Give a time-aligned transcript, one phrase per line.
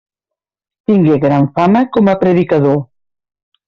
[0.93, 2.85] Tingué gran fama com a predicador.